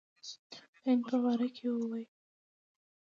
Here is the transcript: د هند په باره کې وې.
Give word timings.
د 0.51 0.53
هند 0.83 1.01
په 1.09 1.15
باره 1.23 1.47
کې 1.55 1.67
وې. 1.89 2.03